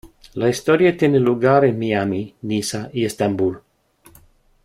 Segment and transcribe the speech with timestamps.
[0.33, 3.61] La historia tiene lugar en Miami, Niza y Estambul.